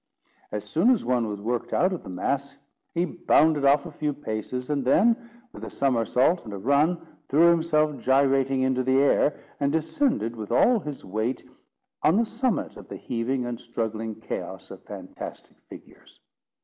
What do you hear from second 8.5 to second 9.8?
into the air, and